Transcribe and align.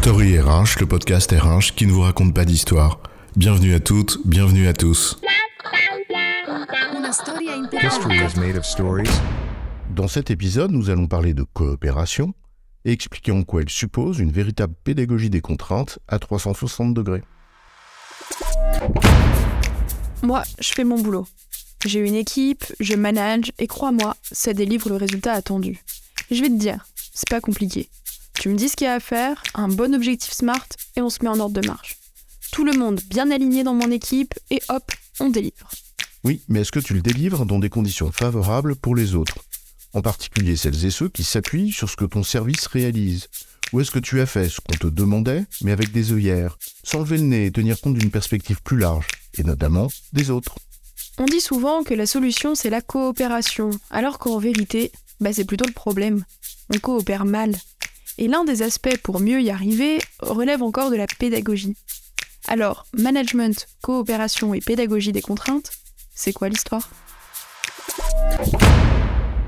Story 0.00 0.38
RH, 0.38 0.78
le 0.78 0.86
podcast 0.86 1.32
RH 1.32 1.74
qui 1.74 1.84
ne 1.84 1.90
vous 1.90 2.02
raconte 2.02 2.32
pas 2.32 2.44
d'histoire. 2.44 3.00
Bienvenue 3.36 3.74
à 3.74 3.80
toutes, 3.80 4.18
bienvenue 4.24 4.68
à 4.68 4.72
tous. 4.72 5.20
History 7.82 8.16
is 8.18 8.38
made 8.38 8.56
of 8.56 8.64
stories. 8.64 9.10
Dans 9.90 10.06
cet 10.06 10.30
épisode, 10.30 10.70
nous 10.70 10.88
allons 10.88 11.08
parler 11.08 11.34
de 11.34 11.42
coopération 11.42 12.32
et 12.84 12.92
expliquer 12.92 13.32
en 13.32 13.42
quoi 13.42 13.62
elle 13.62 13.68
suppose 13.68 14.20
une 14.20 14.30
véritable 14.30 14.74
pédagogie 14.84 15.30
des 15.30 15.40
contraintes 15.40 15.98
à 16.06 16.20
360 16.20 16.94
degrés. 16.94 17.24
Moi, 20.22 20.42
je 20.60 20.72
fais 20.72 20.84
mon 20.84 21.00
boulot. 21.00 21.26
J'ai 21.84 21.98
une 21.98 22.14
équipe, 22.14 22.64
je 22.78 22.94
manage 22.94 23.52
et 23.58 23.66
crois-moi, 23.66 24.16
ça 24.22 24.54
délivre 24.54 24.88
le 24.90 24.96
résultat 24.96 25.32
attendu. 25.32 25.80
Je 26.30 26.40
vais 26.40 26.48
te 26.48 26.56
dire, 26.56 26.86
c'est 27.12 27.28
pas 27.28 27.40
compliqué. 27.40 27.88
Tu 28.38 28.48
me 28.48 28.54
dis 28.54 28.68
ce 28.68 28.76
qu'il 28.76 28.84
y 28.84 28.88
a 28.88 28.94
à 28.94 29.00
faire, 29.00 29.42
un 29.54 29.66
bon 29.66 29.92
objectif 29.96 30.32
SMART 30.32 30.68
et 30.94 31.02
on 31.02 31.10
se 31.10 31.18
met 31.22 31.28
en 31.28 31.40
ordre 31.40 31.60
de 31.60 31.66
marche. 31.66 31.98
Tout 32.52 32.64
le 32.64 32.72
monde 32.72 33.00
bien 33.10 33.32
aligné 33.32 33.64
dans 33.64 33.74
mon 33.74 33.90
équipe 33.90 34.32
et 34.50 34.62
hop, 34.68 34.92
on 35.18 35.28
délivre. 35.28 35.68
Oui, 36.22 36.42
mais 36.46 36.60
est-ce 36.60 36.70
que 36.70 36.78
tu 36.78 36.94
le 36.94 37.00
délivres 37.00 37.46
dans 37.46 37.58
des 37.58 37.68
conditions 37.68 38.12
favorables 38.12 38.76
pour 38.76 38.94
les 38.94 39.16
autres? 39.16 39.38
En 39.92 40.02
particulier 40.02 40.56
celles 40.56 40.84
et 40.84 40.90
ceux 40.92 41.08
qui 41.08 41.24
s'appuient 41.24 41.72
sur 41.72 41.90
ce 41.90 41.96
que 41.96 42.04
ton 42.04 42.22
service 42.22 42.68
réalise. 42.68 43.26
Ou 43.72 43.80
est-ce 43.80 43.90
que 43.90 43.98
tu 43.98 44.20
as 44.20 44.26
fait 44.26 44.48
ce 44.48 44.60
qu'on 44.60 44.76
te 44.76 44.86
demandait, 44.86 45.44
mais 45.62 45.72
avec 45.72 45.90
des 45.90 46.12
œillères, 46.12 46.58
sans 46.84 47.00
lever 47.00 47.16
le 47.18 47.24
nez 47.24 47.46
et 47.46 47.50
tenir 47.50 47.80
compte 47.80 47.94
d'une 47.94 48.10
perspective 48.10 48.62
plus 48.62 48.78
large, 48.78 49.08
et 49.36 49.42
notamment 49.42 49.88
des 50.12 50.30
autres? 50.30 50.54
On 51.18 51.24
dit 51.24 51.40
souvent 51.40 51.82
que 51.82 51.94
la 51.94 52.06
solution 52.06 52.54
c'est 52.54 52.70
la 52.70 52.82
coopération, 52.82 53.70
alors 53.90 54.18
qu'en 54.18 54.38
vérité, 54.38 54.92
bah, 55.20 55.32
c'est 55.32 55.44
plutôt 55.44 55.66
le 55.66 55.72
problème. 55.72 56.24
On 56.72 56.78
coopère 56.78 57.24
mal. 57.24 57.56
Et 58.20 58.26
l'un 58.26 58.44
des 58.44 58.62
aspects 58.62 58.98
pour 59.04 59.20
mieux 59.20 59.40
y 59.40 59.48
arriver 59.48 59.98
relève 60.18 60.62
encore 60.62 60.90
de 60.90 60.96
la 60.96 61.06
pédagogie. 61.06 61.76
Alors, 62.48 62.84
management, 62.92 63.68
coopération 63.80 64.54
et 64.54 64.60
pédagogie 64.60 65.12
des 65.12 65.22
contraintes, 65.22 65.70
c'est 66.16 66.32
quoi 66.32 66.48
l'histoire? 66.48 66.90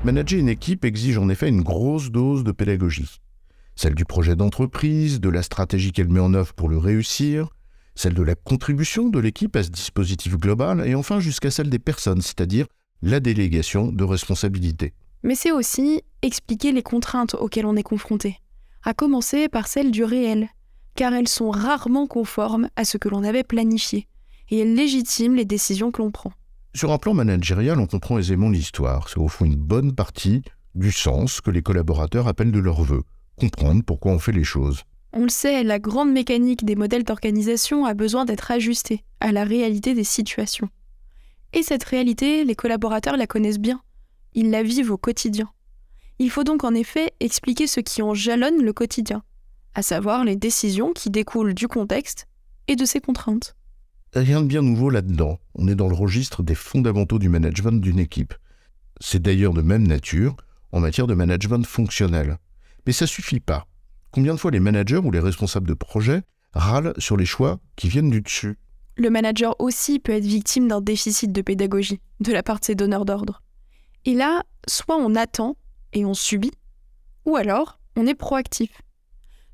Manager 0.05 0.39
une 0.39 0.47
équipe 0.47 0.85
exige 0.85 1.17
en 1.17 1.27
effet 1.27 1.49
une 1.49 1.63
grosse 1.63 2.11
dose 2.11 2.45
de 2.45 2.53
pédagogie. 2.53 3.19
Celle 3.75 3.93
du 3.93 4.05
projet 4.05 4.37
d'entreprise, 4.37 5.19
de 5.19 5.29
la 5.29 5.43
stratégie 5.43 5.91
qu'elle 5.91 6.09
met 6.09 6.21
en 6.21 6.33
œuvre 6.33 6.53
pour 6.53 6.69
le 6.69 6.77
réussir, 6.77 7.49
celle 7.95 8.13
de 8.13 8.23
la 8.23 8.35
contribution 8.35 9.09
de 9.09 9.19
l'équipe 9.19 9.55
à 9.57 9.63
ce 9.63 9.69
dispositif 9.69 10.37
global, 10.37 10.87
et 10.87 10.95
enfin 10.95 11.19
jusqu'à 11.19 11.51
celle 11.51 11.69
des 11.69 11.79
personnes, 11.79 12.21
c'est-à-dire 12.21 12.67
la 13.01 13.19
délégation 13.19 13.91
de 13.91 14.03
responsabilité. 14.05 14.93
Mais 15.23 15.35
c'est 15.35 15.51
aussi 15.51 16.01
expliquer 16.21 16.71
les 16.71 16.83
contraintes 16.83 17.35
auxquelles 17.35 17.65
on 17.65 17.75
est 17.75 17.83
confronté, 17.83 18.37
à 18.83 18.93
commencer 18.93 19.49
par 19.49 19.67
celles 19.67 19.91
du 19.91 20.03
réel, 20.03 20.49
car 20.95 21.13
elles 21.13 21.27
sont 21.27 21.49
rarement 21.49 22.07
conformes 22.07 22.69
à 22.75 22.85
ce 22.85 22.97
que 22.97 23.09
l'on 23.09 23.23
avait 23.23 23.43
planifié, 23.43 24.07
et 24.49 24.59
elles 24.59 24.75
légitiment 24.75 25.35
les 25.35 25.45
décisions 25.45 25.91
que 25.91 26.01
l'on 26.01 26.11
prend. 26.11 26.33
Sur 26.73 26.91
un 26.91 26.97
plan 26.97 27.13
managérial, 27.13 27.79
on 27.79 27.87
comprend 27.87 28.17
aisément 28.17 28.49
l'histoire. 28.49 29.09
C'est 29.09 29.19
au 29.19 29.27
fond 29.27 29.45
une 29.45 29.55
bonne 29.55 29.93
partie 29.93 30.41
du 30.73 30.91
sens 30.91 31.41
que 31.41 31.51
les 31.51 31.61
collaborateurs 31.61 32.27
appellent 32.27 32.51
de 32.51 32.59
leur 32.59 32.81
vœu, 32.81 33.03
comprendre 33.37 33.83
pourquoi 33.85 34.13
on 34.13 34.19
fait 34.19 34.31
les 34.31 34.45
choses. 34.45 34.83
On 35.13 35.23
le 35.23 35.29
sait, 35.29 35.63
la 35.63 35.79
grande 35.79 36.13
mécanique 36.13 36.63
des 36.63 36.75
modèles 36.75 37.03
d'organisation 37.03 37.85
a 37.85 37.93
besoin 37.93 38.23
d'être 38.23 38.49
ajustée 38.51 39.03
à 39.19 39.33
la 39.33 39.43
réalité 39.43 39.93
des 39.93 40.05
situations. 40.05 40.69
Et 41.51 41.63
cette 41.63 41.83
réalité, 41.83 42.45
les 42.45 42.55
collaborateurs 42.55 43.17
la 43.17 43.27
connaissent 43.27 43.59
bien. 43.59 43.81
Ils 44.33 44.49
la 44.49 44.63
vivent 44.63 44.91
au 44.91 44.97
quotidien. 44.97 45.49
Il 46.21 46.29
faut 46.29 46.43
donc 46.43 46.63
en 46.63 46.75
effet 46.75 47.13
expliquer 47.19 47.65
ce 47.65 47.79
qui 47.79 48.03
en 48.03 48.13
jalonne 48.13 48.61
le 48.61 48.73
quotidien, 48.73 49.23
à 49.73 49.81
savoir 49.81 50.23
les 50.23 50.35
décisions 50.35 50.93
qui 50.93 51.09
découlent 51.09 51.55
du 51.55 51.67
contexte 51.67 52.27
et 52.67 52.75
de 52.75 52.85
ses 52.85 52.99
contraintes. 52.99 53.55
Rien 54.13 54.43
de 54.43 54.45
bien 54.45 54.61
nouveau 54.61 54.91
là-dedans. 54.91 55.39
On 55.55 55.67
est 55.67 55.73
dans 55.73 55.87
le 55.87 55.95
registre 55.95 56.43
des 56.43 56.53
fondamentaux 56.53 57.17
du 57.17 57.27
management 57.27 57.81
d'une 57.81 57.97
équipe. 57.97 58.35
C'est 58.99 59.19
d'ailleurs 59.19 59.53
de 59.53 59.63
même 59.63 59.87
nature 59.87 60.35
en 60.71 60.79
matière 60.79 61.07
de 61.07 61.15
management 61.15 61.65
fonctionnel. 61.65 62.37
Mais 62.85 62.93
ça 62.93 63.07
suffit 63.07 63.39
pas. 63.39 63.65
Combien 64.11 64.35
de 64.35 64.39
fois 64.39 64.51
les 64.51 64.59
managers 64.59 64.97
ou 64.97 65.09
les 65.09 65.19
responsables 65.19 65.67
de 65.67 65.73
projet 65.73 66.21
râlent 66.53 66.93
sur 66.99 67.17
les 67.17 67.25
choix 67.25 67.59
qui 67.75 67.89
viennent 67.89 68.11
du 68.11 68.21
dessus? 68.21 68.59
Le 68.95 69.09
manager 69.09 69.55
aussi 69.57 69.97
peut 69.97 70.11
être 70.11 70.23
victime 70.23 70.67
d'un 70.67 70.81
déficit 70.81 71.31
de 71.31 71.41
pédagogie 71.41 71.99
de 72.19 72.31
la 72.31 72.43
part 72.43 72.59
de 72.59 72.65
ses 72.65 72.75
donneurs 72.75 73.05
d'ordre. 73.05 73.41
Et 74.05 74.13
là, 74.13 74.43
soit 74.67 74.97
on 74.97 75.15
attend 75.15 75.57
et 75.93 76.05
on 76.05 76.13
subit, 76.13 76.51
ou 77.25 77.35
alors 77.35 77.79
on 77.95 78.07
est 78.07 78.15
proactif. 78.15 78.81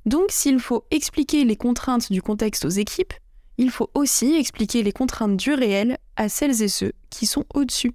Donc 0.05 0.27
s'il 0.29 0.59
faut 0.59 0.85
expliquer 0.91 1.43
les 1.43 1.55
contraintes 1.55 2.11
du 2.11 2.21
contexte 2.21 2.65
aux 2.65 2.69
équipes, 2.69 3.13
il 3.57 3.71
faut 3.71 3.89
aussi 3.93 4.35
expliquer 4.35 4.83
les 4.83 4.91
contraintes 4.91 5.37
du 5.37 5.53
réel 5.53 5.97
à 6.15 6.29
celles 6.29 6.61
et 6.61 6.67
ceux 6.67 6.93
qui 7.09 7.25
sont 7.25 7.45
au-dessus. 7.53 7.93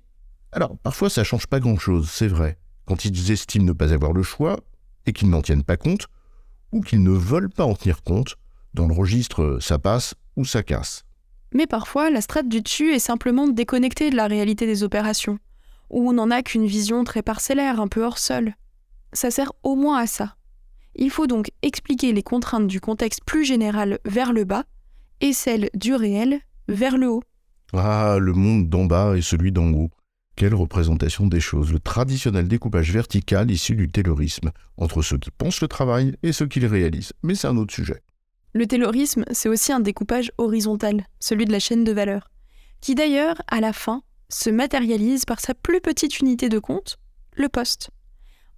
Alors, 0.51 0.77
parfois 0.79 1.09
ça 1.09 1.25
change 1.25 1.47
pas 1.47 1.61
grand-chose, 1.61 2.11
c'est 2.11 2.29
vrai. 2.29 2.59
Quand 2.85 3.05
ils 3.05 3.31
estiment 3.31 3.65
ne 3.65 3.73
pas 3.73 3.93
avoir 3.93 4.13
le 4.13 4.23
choix 4.23 4.59
et 5.07 5.13
qu'ils 5.13 5.31
n'en 5.31 5.41
tiennent 5.41 5.65
pas 5.65 5.77
compte, 5.77 6.09
ou 6.73 6.81
qu'ils 6.81 7.03
ne 7.03 7.11
veulent 7.11 7.51
pas 7.51 7.65
en 7.65 7.75
tenir 7.75 8.03
compte, 8.03 8.37
dans 8.75 8.87
le 8.87 8.95
registre 8.95 9.59
ça 9.61 9.79
passe 9.79 10.15
ou 10.37 10.45
ça 10.45 10.63
casse. 10.63 11.05
Mais 11.55 11.67
parfois, 11.67 12.11
la 12.11 12.21
strate 12.21 12.49
du 12.49 12.63
dessus 12.63 12.93
est 12.93 12.99
simplement 12.99 13.47
déconnectée 13.47 14.11
de 14.11 14.17
la 14.17 14.27
réalité 14.27 14.67
des 14.67 14.83
opérations, 14.83 15.39
où 15.93 16.09
on 16.09 16.15
n'en 16.15 16.31
a 16.31 16.43
qu'une 16.43 16.67
vision 16.67 17.05
très 17.05 17.23
parcellaire, 17.23 17.81
un 17.81 17.89
peu 17.89 18.05
hors 18.05 18.19
sol. 18.19 18.55
Ça 19.13 19.31
sert 19.31 19.53
au 19.63 19.77
moins 19.77 19.99
à 19.99 20.07
ça. 20.07 20.37
Il 20.95 21.11
faut 21.11 21.27
donc 21.27 21.51
expliquer 21.63 22.13
les 22.13 22.23
contraintes 22.23 22.67
du 22.67 22.81
contexte 22.81 23.21
plus 23.25 23.45
général 23.45 23.99
vers 24.05 24.33
le 24.33 24.45
bas 24.45 24.65
et 25.21 25.33
celles 25.33 25.71
du 25.75 25.95
réel 25.95 26.41
vers 26.69 26.97
le 26.97 27.09
haut. 27.09 27.23
Ah, 27.75 28.17
le 28.19 28.33
monde 28.33 28.69
d'en 28.69 28.85
bas 28.85 29.17
et 29.17 29.23
celui 29.23 29.53
d'en 29.53 29.73
haut. 29.73 29.91
Quelle 30.35 30.55
représentation 30.55 31.27
des 31.27 31.41
choses, 31.41 31.73
le 31.73 31.79
traditionnel 31.79 32.49
découpage 32.49 32.91
vertical 32.91 33.51
issu 33.51 33.77
du 33.77 33.89
taylorisme, 33.89 34.51
entre 34.79 35.03
ceux 35.03 35.19
qui 35.19 35.31
pensent 35.31 35.61
le 35.61 35.69
travail 35.69 36.17
et 36.23 36.33
ceux 36.33 36.47
qui 36.47 36.61
le 36.61 36.69
réalisent. 36.69 37.13
Mais 37.23 37.35
c'est 37.35 37.49
un 37.49 37.57
autre 37.59 37.75
sujet. 37.75 38.03
Le 38.55 38.67
taylorisme, 38.67 39.25
c'est 39.31 39.49
aussi 39.49 39.73
un 39.73 39.81
découpage 39.81 40.33
horizontal, 40.39 41.07
celui 41.21 41.45
de 41.45 41.53
la 41.53 41.59
chaîne 41.59 41.85
de 41.85 41.93
valeur, 41.93 42.31
qui 42.81 42.95
d'ailleurs, 42.95 43.41
à 43.47 43.61
la 43.61 43.73
fin, 43.73 44.03
se 44.33 44.51
matérialise 44.51 45.25
par 45.25 45.41
sa 45.41 45.55
plus 45.55 45.81
petite 45.81 46.21
unité 46.21 46.49
de 46.49 46.59
compte, 46.59 46.99
le 47.35 47.49
poste. 47.49 47.91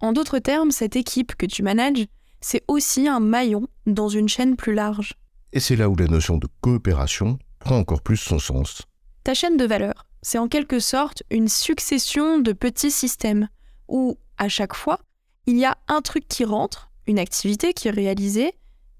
En 0.00 0.12
d'autres 0.12 0.38
termes, 0.38 0.70
cette 0.70 0.96
équipe 0.96 1.34
que 1.34 1.46
tu 1.46 1.62
manages, 1.62 2.06
c'est 2.40 2.62
aussi 2.68 3.08
un 3.08 3.20
maillon 3.20 3.66
dans 3.86 4.08
une 4.08 4.28
chaîne 4.28 4.56
plus 4.56 4.74
large. 4.74 5.14
Et 5.52 5.60
c'est 5.60 5.76
là 5.76 5.88
où 5.88 5.96
la 5.96 6.06
notion 6.06 6.36
de 6.36 6.48
coopération 6.60 7.38
prend 7.58 7.78
encore 7.78 8.02
plus 8.02 8.16
son 8.16 8.38
sens. 8.38 8.82
Ta 9.22 9.34
chaîne 9.34 9.56
de 9.56 9.64
valeur, 9.64 10.06
c'est 10.22 10.38
en 10.38 10.48
quelque 10.48 10.80
sorte 10.80 11.22
une 11.30 11.48
succession 11.48 12.38
de 12.38 12.52
petits 12.52 12.90
systèmes 12.90 13.48
où, 13.88 14.18
à 14.36 14.48
chaque 14.48 14.74
fois, 14.74 14.98
il 15.46 15.56
y 15.56 15.64
a 15.64 15.78
un 15.88 16.02
truc 16.02 16.26
qui 16.28 16.44
rentre, 16.44 16.90
une 17.06 17.18
activité 17.18 17.72
qui 17.72 17.88
est 17.88 17.92
réalisée, 17.92 18.54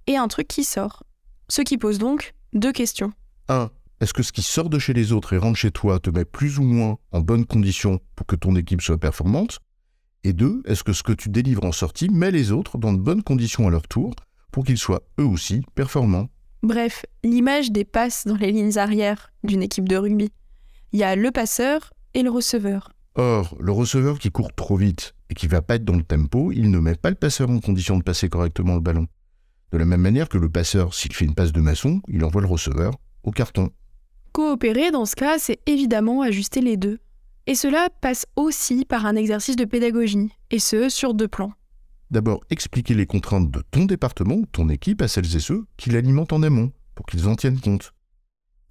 et 0.07 0.17
un 0.17 0.29
truc 0.29 0.49
qui 0.49 0.65
sort. 0.65 1.03
Ce 1.49 1.63
qui 1.63 1.79
pose 1.79 1.99
donc 1.99 2.35
deux 2.53 2.73
questions. 2.73 3.13
1. 3.49 3.71
Est-ce 4.05 4.13
que 4.13 4.23
ce 4.23 4.33
qui 4.33 4.43
sort 4.43 4.69
de 4.69 4.79
chez 4.79 4.93
les 4.93 5.13
autres 5.13 5.33
et 5.33 5.39
rentre 5.39 5.59
chez 5.59 5.71
toi 5.71 5.99
te 5.99 6.11
met 6.11 6.27
plus 6.27 6.59
ou 6.59 6.63
moins 6.63 6.99
en 7.11 7.23
bonne 7.23 7.47
condition 7.47 8.01
pour 8.17 8.27
que 8.27 8.37
ton 8.37 8.55
équipe 8.55 8.83
soit 8.83 8.99
performante? 8.99 9.61
Et 10.25 10.35
2. 10.35 10.61
Est-ce 10.67 10.85
que 10.85 10.93
ce 10.93 11.03
que 11.03 11.15
tu 11.15 11.31
délivres 11.31 11.65
en 11.65 11.73
sortie 11.73 12.11
met 12.11 12.31
les 12.31 12.53
autres 12.53 12.77
dans 12.77 12.93
de 12.93 12.99
bonnes 12.99 13.23
conditions 13.23 13.67
à 13.67 13.71
leur 13.71 13.89
tour 13.89 14.15
pour 14.53 14.67
qu'ils 14.67 14.77
soient 14.77 15.05
eux 15.19 15.25
aussi 15.25 15.63
performants? 15.75 16.29
Bref, 16.63 17.07
l'image 17.23 17.73
des 17.73 17.87
passes 17.87 18.27
dans 18.27 18.37
les 18.37 18.53
lignes 18.53 18.77
arrières 18.77 19.33
d'une 19.43 19.63
équipe 19.63 19.89
de 19.89 19.97
rugby. 19.97 20.31
Il 20.93 20.99
y 20.99 21.03
a 21.03 21.17
le 21.17 21.31
passeur 21.31 21.95
et 22.13 22.23
le 22.23 22.31
receveur. 22.31 22.93
Or, 23.15 23.57
le 23.59 23.73
receveur 23.73 24.19
qui 24.19 24.31
court 24.31 24.55
trop 24.55 24.77
vite 24.77 25.15
et 25.31 25.35
qui 25.35 25.47
va 25.47 25.63
pas 25.63 25.77
être 25.77 25.85
dans 25.87 25.97
le 25.97 26.05
tempo, 26.05 26.53
il 26.53 26.71
ne 26.71 26.79
met 26.79 26.95
pas 26.95 27.09
le 27.09 27.17
passeur 27.17 27.49
en 27.49 27.59
condition 27.59 27.97
de 27.97 28.03
passer 28.03 28.29
correctement 28.29 28.75
le 28.75 28.81
ballon. 28.81 29.07
De 29.73 29.79
la 29.79 29.87
même 29.87 30.03
manière 30.03 30.29
que 30.29 30.37
le 30.37 30.51
passeur, 30.51 30.93
s'il 30.93 31.15
fait 31.15 31.25
une 31.25 31.35
passe 31.35 31.53
de 31.53 31.63
maçon, 31.63 32.03
il 32.09 32.23
envoie 32.23 32.43
le 32.43 32.49
receveur 32.49 32.93
au 33.23 33.31
carton. 33.31 33.71
Coopérer 34.35 34.91
dans 34.91 35.05
ce 35.05 35.15
cas, 35.15 35.39
c'est 35.39 35.61
évidemment 35.67 36.21
ajuster 36.21 36.61
les 36.61 36.77
deux. 36.77 36.99
Et 37.47 37.55
cela 37.55 37.89
passe 38.01 38.27
aussi 38.35 38.85
par 38.85 39.07
un 39.07 39.15
exercice 39.15 39.55
de 39.55 39.65
pédagogie, 39.65 40.33
et 40.51 40.59
ce, 40.59 40.89
sur 40.89 41.15
deux 41.15 41.29
plans. 41.29 41.53
D'abord, 42.11 42.41
expliquer 42.51 42.95
les 42.95 43.07
contraintes 43.07 43.49
de 43.53 43.63
ton 43.71 43.85
département 43.85 44.35
ou 44.35 44.47
ton 44.47 44.69
équipe 44.71 45.03
à 45.03 45.07
celles 45.07 45.37
et 45.37 45.39
ceux 45.39 45.67
qui 45.77 45.91
l'alimentent 45.91 46.33
en 46.33 46.43
amont, 46.43 46.73
pour 46.97 47.07
qu'ils 47.07 47.29
en 47.29 47.37
tiennent 47.37 47.61
compte. 47.61 47.93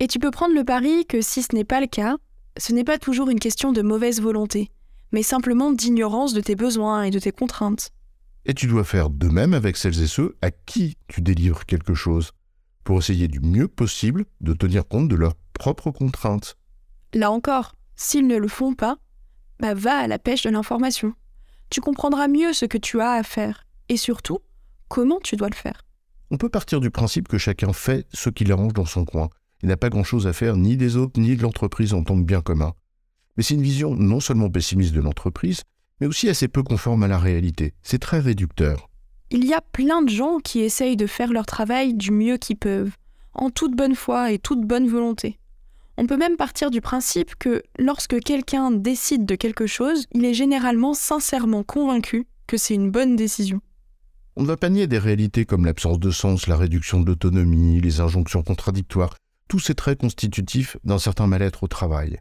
Et 0.02 0.08
tu 0.08 0.20
peux 0.20 0.32
prendre 0.32 0.54
le 0.54 0.66
pari 0.66 1.06
que 1.06 1.22
si 1.22 1.42
ce 1.42 1.56
n'est 1.56 1.64
pas 1.64 1.80
le 1.80 1.88
cas, 1.88 2.18
ce 2.58 2.74
n'est 2.74 2.84
pas 2.84 2.98
toujours 2.98 3.30
une 3.30 3.40
question 3.40 3.72
de 3.72 3.82
mauvaise 3.82 4.20
volonté, 4.20 4.70
mais 5.14 5.24
simplement 5.24 5.72
d'ignorance 5.72 6.34
de 6.34 6.42
tes 6.42 6.56
besoins 6.56 7.04
et 7.04 7.10
de 7.10 7.20
tes 7.20 7.32
contraintes. 7.32 7.92
Et 8.46 8.54
tu 8.54 8.68
dois 8.68 8.84
faire 8.84 9.10
de 9.10 9.30
même 9.30 9.54
avec 9.54 9.78
celles 9.78 10.02
et 10.02 10.08
ceux 10.08 10.36
à 10.42 10.52
qui 10.52 10.98
tu 11.08 11.22
délivres 11.22 11.66
quelque 11.66 11.94
chose, 11.94 12.34
pour 12.84 13.00
essayer 13.00 13.28
du 13.28 13.40
mieux 13.40 13.68
possible 13.68 14.26
de 14.42 14.54
tenir 14.54 14.88
compte 14.88 15.08
de 15.08 15.16
leurs 15.16 15.36
propres 15.54 15.92
contraintes. 15.92 16.58
Là 17.14 17.32
encore, 17.32 17.76
s'ils 17.96 18.28
ne 18.28 18.38
le 18.38 18.48
font 18.48 18.74
pas, 18.74 18.98
bah 19.60 19.74
va 19.74 19.98
à 19.98 20.08
la 20.08 20.20
pêche 20.20 20.44
de 20.44 20.50
l'information. 20.50 21.14
Tu 21.70 21.82
comprendras 21.82 22.28
mieux 22.28 22.54
ce 22.54 22.66
que 22.66 22.78
tu 22.78 23.02
as 23.02 23.12
à 23.12 23.24
faire, 23.24 23.66
et 23.90 23.98
surtout, 23.98 24.40
comment 24.88 25.20
tu 25.24 25.36
dois 25.36 25.50
le 25.50 25.56
faire. 25.56 25.86
On 26.32 26.38
peut 26.38 26.50
partir 26.50 26.80
du 26.80 26.90
principe 26.90 27.28
que 27.28 27.38
chacun 27.38 27.74
fait 27.74 28.08
ce 28.14 28.30
qui 28.30 28.44
l'arrange 28.44 28.74
dans 28.74 28.86
son 28.86 29.06
coin 29.06 29.30
et 29.62 29.68
n'a 29.68 29.78
pas 29.78 29.90
grand-chose 29.90 30.28
à 30.28 30.34
faire 30.34 30.58
ni 30.58 30.78
des 30.78 30.98
autres 30.98 31.20
ni 31.20 31.36
de 31.36 31.42
l'entreprise 31.42 31.94
en 31.94 32.04
tant 32.04 32.18
que 32.18 32.26
bien 32.26 32.42
commun. 32.42 32.74
Mais 33.38 33.44
c'est 33.44 33.54
une 33.54 33.64
vision 33.64 33.96
non 33.96 34.20
seulement 34.20 34.50
pessimiste 34.50 34.94
de 34.94 35.02
l'entreprise, 35.02 35.62
mais 36.00 36.08
aussi 36.08 36.30
assez 36.30 36.48
peu 36.48 36.64
conforme 36.64 37.04
à 37.04 37.08
la 37.08 37.18
réalité. 37.18 37.74
C'est 37.82 38.00
très 38.00 38.20
réducteur. 38.20 38.90
Il 39.36 39.46
y 39.46 39.54
a 39.56 39.62
plein 39.62 40.04
de 40.04 40.10
gens 40.10 40.38
qui 40.38 40.60
essayent 40.60 40.96
de 40.96 41.08
faire 41.08 41.34
leur 41.34 41.48
travail 41.48 41.96
du 41.96 42.12
mieux 42.12 42.38
qu'ils 42.38 42.56
peuvent, 42.56 42.96
en 43.34 43.50
toute 43.50 43.76
bonne 43.76 43.96
foi 43.96 44.32
et 44.32 44.38
toute 44.38 44.62
bonne 44.62 44.88
volonté. 44.88 45.40
On 45.98 46.06
peut 46.06 46.18
même 46.18 46.38
partir 46.38 46.70
du 46.70 46.82
principe 46.82 47.34
que 47.40 47.64
lorsque 47.80 48.20
quelqu'un 48.20 48.70
décide 48.70 49.26
de 49.26 49.34
quelque 49.34 49.66
chose, 49.66 50.06
il 50.12 50.24
est 50.24 50.36
généralement 50.36 50.94
sincèrement 50.94 51.64
convaincu 51.64 52.28
que 52.46 52.58
c'est 52.58 52.76
une 52.76 52.92
bonne 52.92 53.16
décision. 53.16 53.60
On 54.36 54.44
ne 54.44 54.48
va 54.48 54.56
pas 54.56 54.70
nier 54.70 54.86
des 54.86 55.00
réalités 55.00 55.46
comme 55.46 55.66
l'absence 55.66 56.00
de 56.00 56.12
sens, 56.12 56.46
la 56.46 56.56
réduction 56.56 57.00
de 57.00 57.08
l'autonomie, 57.08 57.82
les 57.82 58.02
injonctions 58.02 58.44
contradictoires. 58.44 59.16
Tout 59.48 59.58
c'est 59.58 59.74
très 59.74 59.96
constitutif 59.96 60.78
d'un 60.84 61.00
certain 61.00 61.26
mal-être 61.26 61.64
au 61.64 61.68
travail. 61.68 62.20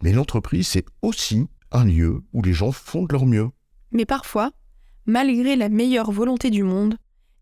Mais 0.00 0.12
l'entreprise, 0.12 0.68
c'est 0.68 0.86
aussi 1.02 1.48
un 1.72 1.84
lieu 1.84 2.22
où 2.32 2.40
les 2.40 2.52
gens 2.52 2.70
font 2.70 3.02
de 3.02 3.12
leur 3.12 3.26
mieux. 3.26 3.48
Mais 3.90 4.06
parfois, 4.06 4.52
malgré 5.06 5.56
la 5.56 5.68
meilleure 5.68 6.10
volonté 6.10 6.50
du 6.50 6.62
monde, 6.62 6.96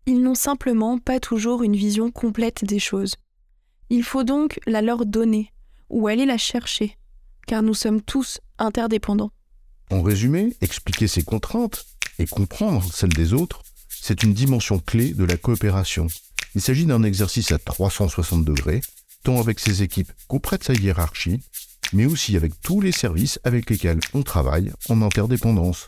ils 0.05 0.21
n'ont 0.21 0.35
simplement 0.35 0.97
pas 0.99 1.19
toujours 1.19 1.63
une 1.63 1.75
vision 1.75 2.11
complète 2.11 2.63
des 2.63 2.79
choses. 2.79 3.15
Il 3.89 4.03
faut 4.03 4.23
donc 4.23 4.59
la 4.67 4.81
leur 4.81 5.05
donner, 5.05 5.51
ou 5.89 6.07
aller 6.07 6.25
la 6.25 6.37
chercher, 6.37 6.97
car 7.47 7.63
nous 7.63 7.73
sommes 7.73 8.01
tous 8.01 8.39
interdépendants. 8.57 9.31
En 9.91 10.01
résumé, 10.01 10.55
expliquer 10.61 11.07
ses 11.07 11.23
contraintes 11.23 11.85
et 12.17 12.25
comprendre 12.25 12.83
celles 12.93 13.13
des 13.13 13.33
autres, 13.33 13.61
c'est 13.89 14.23
une 14.23 14.33
dimension 14.33 14.79
clé 14.79 15.13
de 15.13 15.23
la 15.23 15.37
coopération. 15.37 16.07
Il 16.53 16.61
s'agit 16.61 16.85
d'un 16.85 17.03
exercice 17.03 17.51
à 17.51 17.57
360 17.57 18.45
degrés, 18.45 18.81
tant 19.23 19.39
avec 19.39 19.59
ses 19.59 19.83
équipes 19.83 20.11
qu'auprès 20.27 20.57
de 20.57 20.63
sa 20.63 20.73
hiérarchie, 20.73 21.41
mais 21.93 22.05
aussi 22.05 22.35
avec 22.35 22.59
tous 22.61 22.81
les 22.81 22.91
services 22.91 23.39
avec 23.43 23.69
lesquels 23.69 23.99
on 24.13 24.23
travaille 24.23 24.71
en 24.89 25.01
interdépendance. 25.01 25.87